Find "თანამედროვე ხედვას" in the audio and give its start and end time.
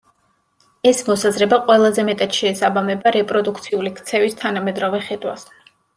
4.41-5.47